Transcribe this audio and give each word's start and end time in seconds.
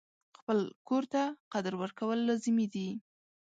خپل 0.37 0.59
کور 0.87 1.03
ته 1.13 1.21
قدر 1.53 1.73
ورکول 1.81 2.19
لازمي 2.27 2.67
دي. 2.73 2.87